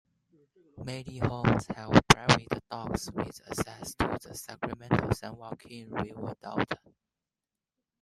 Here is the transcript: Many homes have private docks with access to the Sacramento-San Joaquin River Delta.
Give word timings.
Many 0.83 1.19
homes 1.19 1.67
have 1.75 1.91
private 2.09 2.63
docks 2.71 3.11
with 3.11 3.39
access 3.47 3.93
to 3.99 4.17
the 4.23 4.33
Sacramento-San 4.33 5.37
Joaquin 5.37 5.91
River 5.91 6.33
Delta. 6.41 6.79